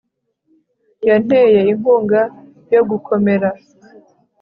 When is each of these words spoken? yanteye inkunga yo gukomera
yanteye 1.07 1.59
inkunga 1.73 2.21
yo 2.73 2.81
gukomera 2.89 3.49